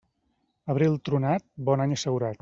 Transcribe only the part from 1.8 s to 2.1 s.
any